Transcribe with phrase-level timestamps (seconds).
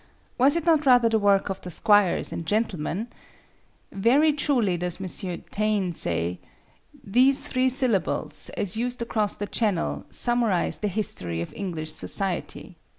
[0.39, 3.07] Was it not rather the work of the squires and gentlemen?
[3.91, 5.43] Very truly does M.
[5.51, 6.39] Taine say,
[7.03, 12.77] "These three syllables, as used across the channel, summarize the history of English society."